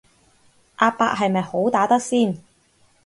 [0.77, 2.39] 阿伯係咪好打得先